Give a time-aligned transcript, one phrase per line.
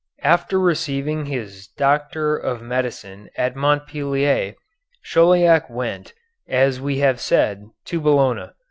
[0.23, 4.55] After receiving his degree of Doctor of Medicine at Montpellier
[5.03, 6.15] Chauliac went,
[6.47, 8.49] as we have said, to Bologna.